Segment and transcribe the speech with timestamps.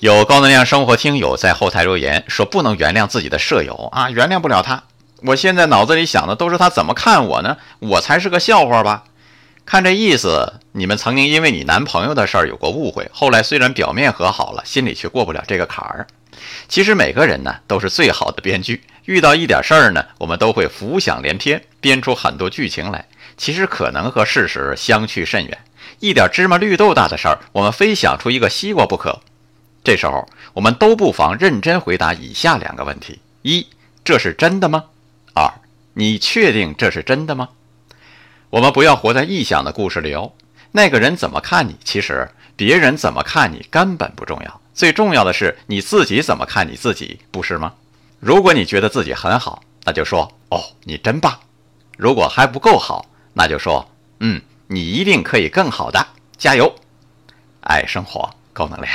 [0.00, 4.84] 有高能量生活听友在后台留言说不能原谅自己的舍友啊，原谅不了他。
[5.24, 7.56] 我现在脑子里想的都是他怎么看我呢？
[7.80, 9.02] 我才是个笑话吧？
[9.66, 16.06] 看这意思，你们曾经因为你男朋友的事儿有过误会，后来虽然表面和好了，心里却过不了这个坎儿。
[16.68, 23.04] 其实每个人呢都是最好的编剧，遇到一点事儿呢，我们都会浮想联翩，编出很多剧情来。
[23.36, 25.58] 其实可能和事实相去甚远，
[25.98, 29.18] 一点芝麻绿豆大的事儿，我们非想出一个西瓜不可。
[29.88, 33.66] 这时候，我们都不妨认真回答以下两个问题：一，
[34.04, 34.84] 这是真的吗？
[35.34, 35.50] 二，
[35.94, 37.48] 你确定这是真的吗？
[38.50, 40.30] 我们不要活在臆想的故事里哦。
[40.72, 47.72] 那个人怎么看你，其实别人怎么看你根本不重要，最重要的是你自己怎么看你自己，不是吗？
[48.20, 51.32] 如果你觉得自己很好，那就说哦，你真棒；
[51.96, 56.74] 如果还不够好，那就说嗯，你一定可以更好的，加油！
[57.62, 58.92] 爱生活，高能量。